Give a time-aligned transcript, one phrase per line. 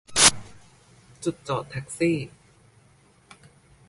[1.23, 2.17] จุดจอดแท็กซี่